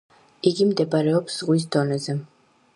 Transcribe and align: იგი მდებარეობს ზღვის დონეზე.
იგი 0.51 0.67
მდებარეობს 0.69 1.37
ზღვის 1.43 1.69
დონეზე. 1.77 2.17